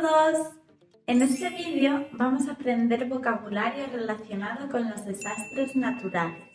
todos! 0.00 0.52
En 1.06 1.20
este 1.20 1.50
vídeo 1.50 2.06
vamos 2.12 2.48
a 2.48 2.52
aprender 2.52 3.06
vocabulario 3.08 3.84
relacionado 3.92 4.70
con 4.70 4.88
los 4.88 5.04
desastres 5.04 5.76
naturales. 5.76 6.48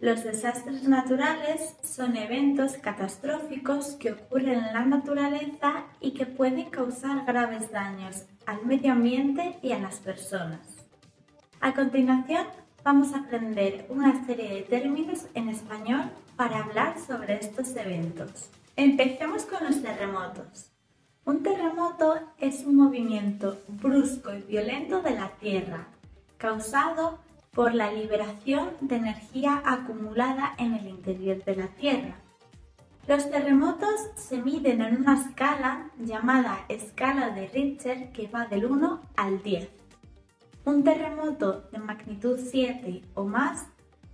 Los 0.00 0.24
desastres 0.24 0.86
naturales 0.86 1.76
son 1.82 2.14
eventos 2.16 2.72
catastróficos 2.74 3.92
que 3.92 4.12
ocurren 4.12 4.58
en 4.58 4.72
la 4.74 4.84
naturaleza 4.84 5.86
y 6.00 6.10
que 6.10 6.26
pueden 6.26 6.68
causar 6.68 7.24
graves 7.24 7.70
daños 7.70 8.26
al 8.44 8.66
medio 8.66 8.92
ambiente 8.92 9.58
y 9.62 9.72
a 9.72 9.78
las 9.78 10.00
personas. 10.00 10.60
A 11.60 11.72
continuación 11.72 12.46
vamos 12.84 13.14
a 13.14 13.20
aprender 13.20 13.86
una 13.88 14.26
serie 14.26 14.56
de 14.56 14.62
términos 14.62 15.26
en 15.32 15.48
español 15.48 16.10
para 16.36 16.64
hablar 16.64 16.98
sobre 16.98 17.36
estos 17.36 17.74
eventos. 17.76 18.50
Empecemos 18.76 19.46
con 19.46 19.64
los 19.64 19.80
terremotos. 19.80 20.71
Un 21.24 21.44
terremoto 21.44 22.14
es 22.38 22.66
un 22.66 22.74
movimiento 22.74 23.56
brusco 23.68 24.34
y 24.34 24.42
violento 24.42 25.02
de 25.02 25.12
la 25.12 25.28
Tierra, 25.38 25.86
causado 26.36 27.20
por 27.52 27.74
la 27.74 27.92
liberación 27.92 28.70
de 28.80 28.96
energía 28.96 29.62
acumulada 29.64 30.54
en 30.58 30.74
el 30.74 30.88
interior 30.88 31.44
de 31.44 31.54
la 31.54 31.68
Tierra. 31.68 32.16
Los 33.06 33.30
terremotos 33.30 34.00
se 34.16 34.38
miden 34.42 34.80
en 34.80 34.96
una 34.96 35.14
escala 35.14 35.90
llamada 36.00 36.64
escala 36.68 37.30
de 37.30 37.46
Richter 37.46 38.10
que 38.10 38.26
va 38.26 38.46
del 38.46 38.64
1 38.64 39.00
al 39.16 39.42
10. 39.44 39.68
Un 40.64 40.82
terremoto 40.82 41.68
de 41.70 41.78
magnitud 41.78 42.36
7 42.36 43.00
o 43.14 43.24
más 43.24 43.66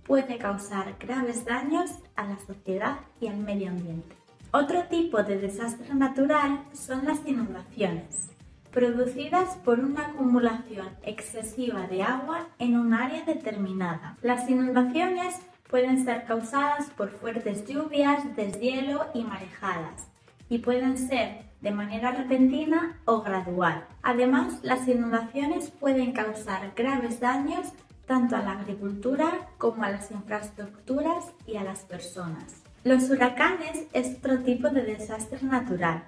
puede 0.03 0.37
causar 0.37 0.95
graves 0.99 1.43
daños 1.43 1.89
a 2.15 2.25
la 2.25 2.39
sociedad 2.45 2.99
y 3.19 3.27
al 3.27 3.37
medio 3.37 3.69
ambiente. 3.69 4.18
Otro 4.51 4.85
tipo 4.85 5.21
de 5.21 5.37
desastre 5.37 5.93
natural 5.93 6.63
son 6.73 7.05
las 7.05 7.23
inundaciones, 7.27 8.31
producidas 8.71 9.57
por 9.57 9.79
una 9.79 10.07
acumulación 10.07 10.89
excesiva 11.03 11.85
de 11.85 12.01
agua 12.01 12.47
en 12.57 12.75
un 12.75 12.95
área 12.95 13.23
determinada. 13.25 14.17
Las 14.23 14.49
inundaciones 14.49 15.35
pueden 15.69 16.03
ser 16.03 16.25
causadas 16.25 16.89
por 16.97 17.11
fuertes 17.11 17.67
lluvias, 17.67 18.35
deshielo 18.35 19.05
y 19.13 19.23
marejadas, 19.23 20.07
y 20.49 20.57
pueden 20.57 20.97
ser 20.97 21.43
de 21.61 21.69
manera 21.69 22.09
repentina 22.09 22.97
o 23.05 23.21
gradual. 23.21 23.85
Además, 24.01 24.61
las 24.63 24.87
inundaciones 24.87 25.69
pueden 25.69 26.11
causar 26.11 26.71
graves 26.75 27.19
daños 27.19 27.67
tanto 28.07 28.35
a 28.35 28.41
la 28.41 28.53
agricultura 28.53 29.47
como 29.59 29.83
a 29.83 29.91
las 29.91 30.09
infraestructuras 30.09 31.33
y 31.45 31.57
a 31.57 31.63
las 31.63 31.81
personas. 31.81 32.63
Los 32.85 33.09
huracanes 33.09 33.87
es 33.91 34.15
otro 34.15 34.39
tipo 34.39 34.69
de 34.69 34.83
desastre 34.83 35.39
natural. 35.41 36.05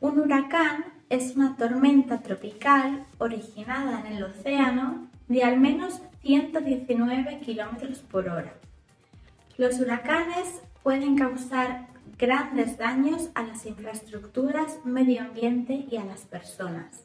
Un 0.00 0.18
huracán 0.18 0.84
es 1.08 1.36
una 1.36 1.56
tormenta 1.56 2.22
tropical 2.22 3.06
originada 3.18 4.00
en 4.00 4.14
el 4.14 4.24
océano 4.24 5.08
de 5.28 5.44
al 5.44 5.60
menos 5.60 6.02
119 6.22 7.38
km 7.46 8.00
por 8.10 8.28
hora. 8.28 8.52
Los 9.56 9.78
huracanes 9.78 10.62
pueden 10.82 11.16
causar 11.16 11.86
grandes 12.18 12.78
daños 12.78 13.30
a 13.36 13.44
las 13.44 13.64
infraestructuras, 13.64 14.84
medio 14.84 15.22
ambiente 15.22 15.86
y 15.88 15.98
a 15.98 16.04
las 16.04 16.22
personas. 16.22 17.04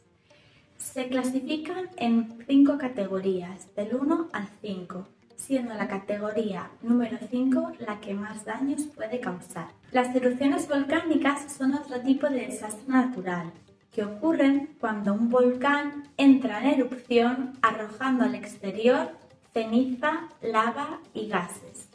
Se 0.77 1.07
clasifican 1.07 1.89
en 1.97 2.39
cinco 2.47 2.79
categorías, 2.79 3.75
del 3.75 3.93
1 3.93 4.29
al 4.33 4.47
5 4.61 5.07
siendo 5.37 5.73
la 5.75 5.87
categoría 5.87 6.69
número 6.81 7.17
5 7.29 7.73
la 7.79 8.01
que 8.01 8.13
más 8.13 8.43
daños 8.43 8.83
puede 8.95 9.21
causar. 9.21 9.69
Las 9.91 10.13
erupciones 10.13 10.67
volcánicas 10.67 11.53
son 11.53 11.73
otro 11.73 12.01
tipo 12.01 12.27
de 12.27 12.47
desastre 12.47 12.83
natural 12.87 13.53
que 13.91 14.03
ocurren 14.03 14.75
cuando 14.79 15.13
un 15.13 15.29
volcán 15.29 16.03
entra 16.17 16.59
en 16.59 16.79
erupción 16.79 17.53
arrojando 17.61 18.25
al 18.25 18.35
exterior 18.35 19.11
ceniza, 19.53 20.29
lava 20.41 20.99
y 21.13 21.27
gases. 21.29 21.89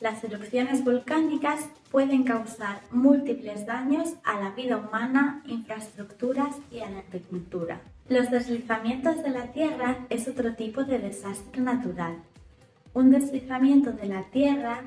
Las 0.00 0.22
erupciones 0.22 0.84
volcánicas 0.84 1.68
pueden 1.90 2.22
causar 2.22 2.80
múltiples 2.92 3.66
daños 3.66 4.14
a 4.24 4.40
la 4.40 4.50
vida 4.50 4.76
humana, 4.76 5.42
infraestructuras 5.46 6.56
y 6.70 6.78
a 6.80 6.88
la 6.88 7.00
agricultura. 7.00 7.80
Los 8.08 8.30
deslizamientos 8.30 9.22
de 9.22 9.30
la 9.30 9.52
Tierra 9.52 10.06
es 10.08 10.28
otro 10.28 10.54
tipo 10.54 10.84
de 10.84 10.98
desastre 10.98 11.60
natural 11.60 12.22
un 12.94 13.10
deslizamiento 13.10 13.92
de 13.92 14.06
la 14.06 14.24
Tierra 14.30 14.82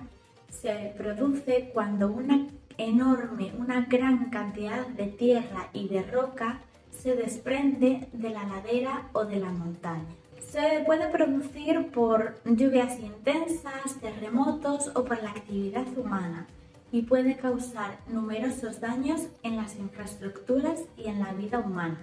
se 0.49 0.93
produce 0.97 1.71
cuando 1.73 2.11
una 2.11 2.47
enorme, 2.77 3.53
una 3.57 3.81
gran 3.81 4.29
cantidad 4.29 4.87
de 4.87 5.07
tierra 5.07 5.69
y 5.73 5.87
de 5.87 6.03
roca 6.03 6.59
se 6.91 7.15
desprende 7.15 8.07
de 8.11 8.29
la 8.29 8.43
ladera 8.43 9.09
o 9.13 9.25
de 9.25 9.37
la 9.37 9.49
montaña. 9.49 10.05
Se 10.39 10.83
puede 10.85 11.07
producir 11.07 11.91
por 11.91 12.35
lluvias 12.43 12.99
intensas, 12.99 13.99
terremotos 14.01 14.91
o 14.95 15.05
por 15.05 15.21
la 15.23 15.29
actividad 15.29 15.87
humana 15.97 16.47
y 16.91 17.03
puede 17.03 17.37
causar 17.37 17.97
numerosos 18.07 18.81
daños 18.81 19.21
en 19.43 19.55
las 19.55 19.77
infraestructuras 19.77 20.81
y 20.97 21.07
en 21.07 21.19
la 21.19 21.31
vida 21.33 21.59
humana. 21.59 21.97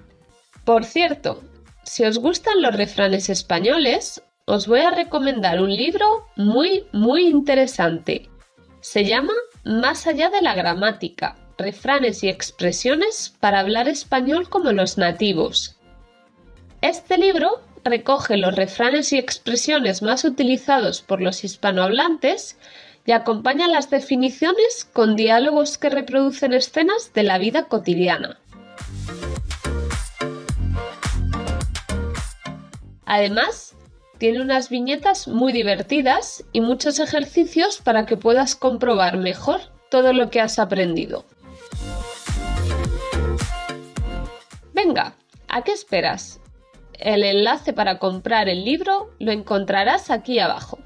Por 0.64 0.84
cierto, 0.84 1.42
si 1.82 2.04
os 2.04 2.18
gustan 2.18 2.62
los 2.62 2.74
refranes 2.74 3.28
españoles, 3.28 4.22
os 4.48 4.66
voy 4.66 4.80
a 4.80 4.90
recomendar 4.90 5.60
un 5.60 5.70
libro 5.70 6.26
muy, 6.34 6.86
muy 6.92 7.26
interesante. 7.26 8.30
Se 8.80 9.04
llama 9.04 9.34
Más 9.62 10.06
allá 10.06 10.30
de 10.30 10.40
la 10.40 10.54
gramática, 10.54 11.36
refranes 11.58 12.24
y 12.24 12.30
expresiones 12.30 13.36
para 13.40 13.60
hablar 13.60 13.88
español 13.88 14.48
como 14.48 14.72
los 14.72 14.96
nativos. 14.96 15.76
Este 16.80 17.18
libro 17.18 17.60
recoge 17.84 18.38
los 18.38 18.56
refranes 18.56 19.12
y 19.12 19.18
expresiones 19.18 20.00
más 20.00 20.24
utilizados 20.24 21.02
por 21.02 21.20
los 21.20 21.44
hispanohablantes 21.44 22.56
y 23.04 23.12
acompaña 23.12 23.68
las 23.68 23.90
definiciones 23.90 24.88
con 24.90 25.14
diálogos 25.14 25.76
que 25.76 25.90
reproducen 25.90 26.54
escenas 26.54 27.12
de 27.12 27.22
la 27.22 27.36
vida 27.36 27.64
cotidiana. 27.64 28.38
Además, 33.04 33.74
tiene 34.18 34.42
unas 34.42 34.68
viñetas 34.68 35.28
muy 35.28 35.52
divertidas 35.52 36.44
y 36.52 36.60
muchos 36.60 36.98
ejercicios 36.98 37.80
para 37.80 38.04
que 38.04 38.16
puedas 38.16 38.56
comprobar 38.56 39.16
mejor 39.16 39.60
todo 39.90 40.12
lo 40.12 40.30
que 40.30 40.40
has 40.40 40.58
aprendido. 40.58 41.24
Venga, 44.74 45.14
¿a 45.48 45.62
qué 45.62 45.72
esperas? 45.72 46.40
El 46.94 47.22
enlace 47.22 47.72
para 47.72 47.98
comprar 47.98 48.48
el 48.48 48.64
libro 48.64 49.10
lo 49.18 49.30
encontrarás 49.30 50.10
aquí 50.10 50.40
abajo. 50.40 50.78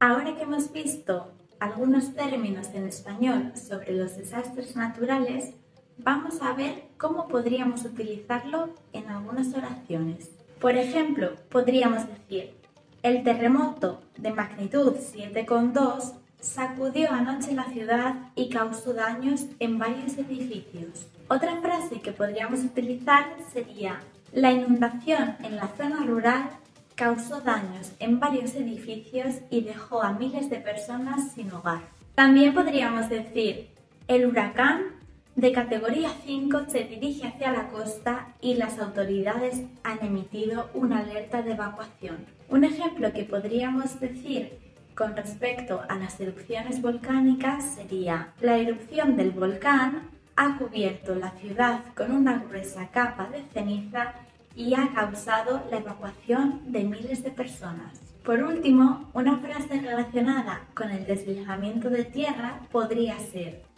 Ahora 0.00 0.34
que 0.34 0.42
hemos 0.42 0.72
visto 0.72 1.32
algunos 1.60 2.14
términos 2.14 2.68
en 2.74 2.86
español 2.86 3.52
sobre 3.54 3.92
los 3.92 4.16
desastres 4.16 4.74
naturales, 4.74 5.54
vamos 6.02 6.40
a 6.42 6.52
ver 6.52 6.84
cómo 6.96 7.28
podríamos 7.28 7.84
utilizarlo 7.84 8.70
en 8.92 9.08
algunas 9.08 9.54
oraciones. 9.54 10.30
Por 10.60 10.76
ejemplo, 10.76 11.32
podríamos 11.48 12.06
decir, 12.06 12.54
el 13.02 13.22
terremoto 13.22 14.02
de 14.18 14.32
magnitud 14.32 14.94
7,2 14.96 16.14
sacudió 16.40 17.10
anoche 17.10 17.52
la 17.52 17.64
ciudad 17.64 18.14
y 18.34 18.48
causó 18.50 18.92
daños 18.94 19.46
en 19.58 19.78
varios 19.78 20.16
edificios. 20.18 21.06
Otra 21.28 21.60
frase 21.60 22.00
que 22.00 22.12
podríamos 22.12 22.60
utilizar 22.60 23.36
sería, 23.52 24.00
la 24.32 24.52
inundación 24.52 25.36
en 25.42 25.56
la 25.56 25.68
zona 25.76 26.04
rural 26.04 26.50
causó 26.94 27.40
daños 27.40 27.92
en 27.98 28.20
varios 28.20 28.54
edificios 28.54 29.36
y 29.50 29.62
dejó 29.62 30.02
a 30.02 30.12
miles 30.12 30.50
de 30.50 30.60
personas 30.60 31.32
sin 31.32 31.52
hogar. 31.52 31.82
También 32.14 32.54
podríamos 32.54 33.08
decir, 33.08 33.70
el 34.08 34.26
huracán 34.26 34.99
de 35.40 35.52
categoría 35.52 36.10
5 36.26 36.64
se 36.68 36.84
dirige 36.84 37.26
hacia 37.26 37.50
la 37.50 37.68
costa 37.68 38.28
y 38.42 38.56
las 38.56 38.78
autoridades 38.78 39.62
han 39.82 40.04
emitido 40.04 40.68
una 40.74 40.98
alerta 40.98 41.40
de 41.40 41.52
evacuación. 41.52 42.26
Un 42.50 42.64
ejemplo 42.64 43.10
que 43.14 43.24
podríamos 43.24 43.98
decir 44.00 44.58
con 44.94 45.16
respecto 45.16 45.80
a 45.88 45.96
las 45.96 46.20
erupciones 46.20 46.82
volcánicas 46.82 47.76
sería 47.76 48.34
la 48.42 48.58
erupción 48.58 49.16
del 49.16 49.30
volcán 49.30 50.10
ha 50.36 50.58
cubierto 50.58 51.14
la 51.14 51.30
ciudad 51.30 51.84
con 51.96 52.12
una 52.12 52.38
gruesa 52.40 52.88
capa 52.88 53.30
de 53.30 53.42
ceniza 53.54 54.12
y 54.54 54.74
ha 54.74 54.92
causado 54.94 55.62
la 55.70 55.78
evacuación 55.78 56.70
de 56.70 56.84
miles 56.84 57.22
de 57.22 57.30
personas. 57.30 57.98
Por 58.24 58.42
último, 58.42 59.08
una 59.14 59.38
frase 59.38 59.80
relacionada 59.80 60.66
con 60.74 60.90
el 60.90 61.06
deslizamiento 61.06 61.88
de 61.88 62.04
tierra 62.04 62.60
podría 62.70 63.18
ser 63.18 63.69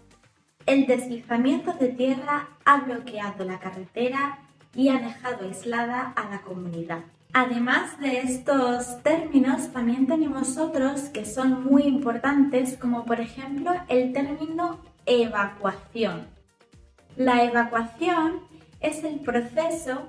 el 0.67 0.87
deslizamiento 0.87 1.73
de 1.73 1.89
tierra 1.89 2.49
ha 2.65 2.81
bloqueado 2.81 3.45
la 3.45 3.59
carretera 3.59 4.39
y 4.75 4.89
ha 4.89 4.99
dejado 4.99 5.47
aislada 5.47 6.13
a 6.17 6.29
la 6.31 6.43
comunidad. 6.43 7.01
Además 7.35 7.99
de 7.99 8.21
estos 8.21 9.03
términos, 9.03 9.73
también 9.73 10.07
tenemos 10.07 10.59
otros 10.59 11.03
que 11.09 11.25
son 11.25 11.65
muy 11.65 11.85
importantes, 11.85 12.77
como 12.77 13.05
por 13.05 13.21
ejemplo 13.21 13.73
el 13.89 14.13
término 14.13 14.79
evacuación. 15.07 16.27
La 17.17 17.45
evacuación 17.45 18.41
es 18.81 19.03
el 19.05 19.21
proceso 19.21 20.03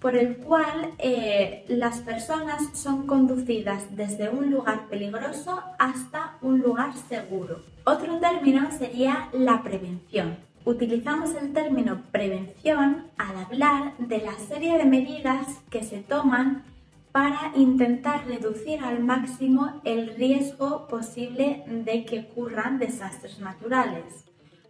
por 0.00 0.16
el 0.16 0.36
cual 0.36 0.92
eh, 0.98 1.64
las 1.68 2.00
personas 2.00 2.62
son 2.74 3.06
conducidas 3.06 3.96
desde 3.96 4.28
un 4.28 4.50
lugar 4.50 4.88
peligroso 4.88 5.62
hasta 5.78 6.36
un 6.42 6.60
lugar 6.60 6.94
seguro. 7.08 7.62
Otro 7.88 8.18
término 8.18 8.68
sería 8.72 9.28
la 9.32 9.62
prevención. 9.62 10.38
Utilizamos 10.64 11.36
el 11.36 11.52
término 11.52 12.02
prevención 12.10 13.06
al 13.16 13.36
hablar 13.44 13.96
de 13.98 14.18
la 14.18 14.36
serie 14.38 14.76
de 14.76 14.84
medidas 14.84 15.60
que 15.70 15.84
se 15.84 15.98
toman 15.98 16.64
para 17.12 17.52
intentar 17.54 18.26
reducir 18.26 18.80
al 18.82 19.04
máximo 19.04 19.80
el 19.84 20.16
riesgo 20.16 20.88
posible 20.88 21.62
de 21.68 22.04
que 22.04 22.26
ocurran 22.28 22.80
desastres 22.80 23.38
naturales. 23.38 24.24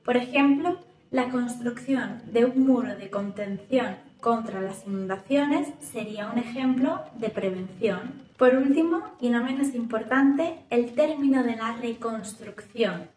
Por 0.04 0.18
ejemplo, 0.18 0.78
la 1.10 1.30
construcción 1.30 2.20
de 2.30 2.44
un 2.44 2.66
muro 2.66 2.96
de 2.96 3.08
contención 3.08 3.96
contra 4.20 4.60
las 4.60 4.86
inundaciones 4.86 5.68
sería 5.80 6.30
un 6.30 6.38
ejemplo 6.38 7.02
de 7.18 7.30
prevención. 7.30 8.26
Por 8.36 8.54
último, 8.54 9.02
y 9.20 9.30
no 9.30 9.42
menos 9.42 9.74
importante, 9.74 10.58
el 10.70 10.94
término 10.94 11.42
de 11.42 11.56
la 11.56 11.76
reconstrucción. 11.76 13.08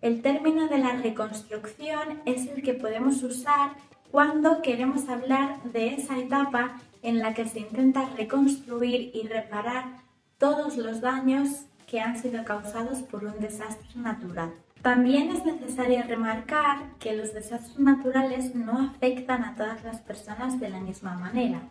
El 0.00 0.22
término 0.22 0.68
de 0.68 0.78
la 0.78 0.96
reconstrucción 0.96 2.20
es 2.24 2.46
el 2.48 2.62
que 2.62 2.74
podemos 2.74 3.22
usar 3.22 3.72
cuando 4.10 4.62
queremos 4.62 5.08
hablar 5.08 5.62
de 5.64 5.94
esa 5.94 6.18
etapa 6.18 6.80
en 7.02 7.18
la 7.18 7.34
que 7.34 7.46
se 7.46 7.60
intenta 7.60 8.08
reconstruir 8.16 9.10
y 9.14 9.26
reparar 9.26 9.84
todos 10.38 10.76
los 10.76 11.00
daños 11.00 11.66
que 11.86 12.00
han 12.00 12.18
sido 12.18 12.44
causados 12.44 12.98
por 13.02 13.24
un 13.24 13.38
desastre 13.40 13.88
natural. 13.94 14.52
También 14.82 15.30
es 15.30 15.44
necesario 15.44 16.02
remarcar 16.02 16.96
que 16.98 17.14
los 17.14 17.32
desastres 17.32 17.78
naturales 17.78 18.56
no 18.56 18.80
afectan 18.80 19.44
a 19.44 19.54
todas 19.54 19.84
las 19.84 20.00
personas 20.00 20.58
de 20.58 20.70
la 20.70 20.80
misma 20.80 21.14
manera. 21.14 21.62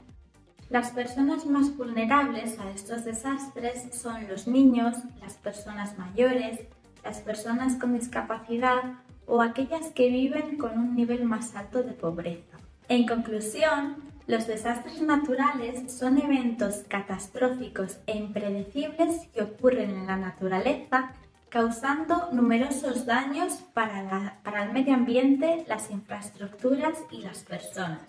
Las 0.70 0.92
personas 0.92 1.46
más 1.46 1.76
vulnerables 1.76 2.58
a 2.58 2.72
estos 2.72 3.04
desastres 3.04 3.90
son 3.92 4.30
los 4.30 4.48
niños, 4.48 4.96
las 5.20 5.34
personas 5.34 5.98
mayores, 5.98 6.62
las 7.04 7.20
personas 7.20 7.76
con 7.76 7.94
discapacidad 7.94 8.82
o 9.26 9.42
aquellas 9.42 9.88
que 9.88 10.08
viven 10.08 10.58
con 10.58 10.80
un 10.80 10.96
nivel 10.96 11.26
más 11.26 11.54
alto 11.58 11.84
de 11.84 11.92
pobreza. 11.92 12.58
En 12.88 13.06
conclusión, 13.06 13.98
los 14.28 14.48
desastres 14.48 15.02
naturales 15.02 15.92
son 15.92 16.18
eventos 16.18 16.86
catastróficos 16.88 17.98
e 18.08 18.18
impredecibles 18.18 19.28
que 19.34 19.42
ocurren 19.42 19.90
en 19.90 20.08
la 20.08 20.16
naturaleza 20.16 21.12
causando 21.52 22.30
numerosos 22.32 23.06
daños 23.06 23.56
para, 23.74 24.40
el 24.64 24.72
medio 24.72 24.94
ambiente, 24.94 25.66
las 25.68 25.92
infraestructuras 25.92 26.98
y 27.12 27.22
las 27.22 27.44
personas. 27.44 28.02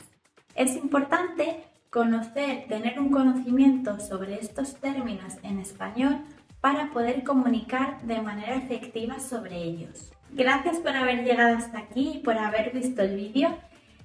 Es 0.55 0.77
importante 0.77 1.65
conocer, 1.91 2.67
tener 2.69 3.01
un 3.01 3.11
conocimiento 3.11 3.99
sobre 3.99 4.39
estos 4.39 4.77
términos 4.77 5.35
en 5.43 5.59
español 5.59 6.19
para 6.61 6.93
poder 6.93 7.25
comunicar 7.25 8.01
de 8.03 8.23
manera 8.23 8.55
efectiva 8.55 9.19
sobre 9.19 9.57
ellos. 9.57 10.13
Gracias 10.31 10.79
por 10.79 10.97
haber 10.97 11.25
llegado 11.25 11.57
hasta 11.57 11.81
aquí 11.81 12.13
y 12.15 12.19
por 12.19 12.39
haber 12.39 12.73
visto 12.73 13.03
el 13.03 13.17
vídeo. 13.17 13.59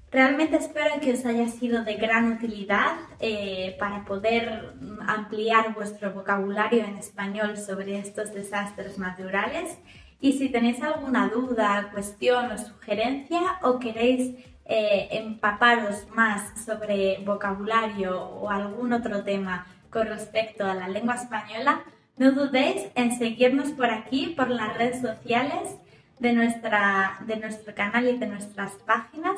Realmente 0.09 0.55
espero 0.55 1.01
que 1.01 1.13
os 1.13 1.25
haya 1.25 1.49
sido 1.49 1.83
de 1.83 1.95
gran 1.95 2.31
utilidad 2.31 2.95
eh, 3.19 3.75
para 3.77 4.05
poder 4.05 4.73
ampliar 5.05 5.73
vuestro 5.73 6.13
vocabulario 6.13 6.85
en 6.85 6.95
español 6.95 7.57
sobre 7.57 7.99
estos 7.99 8.33
desastres 8.33 8.97
naturales. 8.97 9.77
Y 10.21 10.33
si 10.33 10.47
tenéis 10.47 10.81
alguna 10.81 11.27
duda, 11.27 11.89
cuestión 11.91 12.51
o 12.51 12.57
sugerencia 12.57 13.59
o 13.61 13.79
queréis 13.79 14.33
eh, 14.65 15.09
empaparos 15.11 16.07
más 16.15 16.65
sobre 16.65 17.19
vocabulario 17.25 18.21
o 18.21 18.49
algún 18.49 18.93
otro 18.93 19.23
tema 19.23 19.67
con 19.89 20.07
respecto 20.07 20.65
a 20.65 20.73
la 20.73 20.87
lengua 20.87 21.15
española, 21.15 21.83
no 22.15 22.31
dudéis 22.31 22.87
en 22.95 23.11
seguirnos 23.17 23.71
por 23.71 23.89
aquí, 23.91 24.33
por 24.37 24.49
las 24.49 24.75
redes 24.77 25.01
sociales 25.01 25.75
de, 26.19 26.31
nuestra, 26.31 27.19
de 27.27 27.35
nuestro 27.37 27.75
canal 27.75 28.07
y 28.07 28.17
de 28.17 28.27
nuestras 28.27 28.71
páginas 28.85 29.37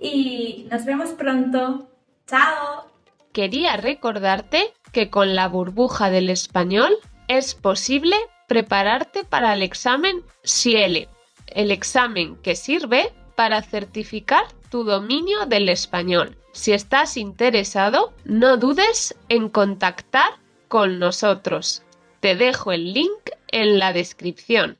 y 0.00 0.66
nos 0.70 0.84
vemos 0.84 1.10
pronto. 1.10 1.88
¡Chao! 2.26 2.90
Quería 3.32 3.76
recordarte 3.76 4.72
que 4.92 5.10
con 5.10 5.34
la 5.36 5.46
burbuja 5.46 6.10
del 6.10 6.30
español 6.30 6.96
es 7.28 7.54
posible 7.54 8.16
prepararte 8.48 9.22
para 9.22 9.54
el 9.54 9.62
examen 9.62 10.24
SIELE, 10.42 11.08
el 11.46 11.70
examen 11.70 12.36
que 12.36 12.56
sirve 12.56 13.12
para 13.36 13.62
certificar 13.62 14.44
tu 14.70 14.82
dominio 14.82 15.46
del 15.46 15.68
español. 15.68 16.36
Si 16.52 16.72
estás 16.72 17.16
interesado, 17.16 18.12
no 18.24 18.56
dudes 18.56 19.14
en 19.28 19.48
contactar 19.48 20.32
con 20.66 20.98
nosotros. 20.98 21.82
Te 22.18 22.34
dejo 22.34 22.72
el 22.72 22.92
link 22.92 23.30
en 23.48 23.78
la 23.78 23.92
descripción. 23.92 24.79